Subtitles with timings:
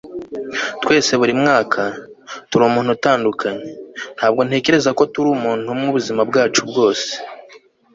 [0.81, 1.81] twese buri mwaka,
[2.49, 3.67] turi umuntu utandukanye.
[4.17, 7.11] ntabwo ntekereza ko turi umuntu umwe ubuzima bwacu bwose